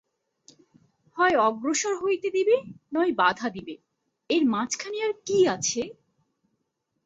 [1.17, 2.55] হয় অগ্রসর হইতে দিবে,
[2.93, 3.75] নয় বাধা দিবে,
[4.29, 5.81] এর মাঝখানে আর কী আছে?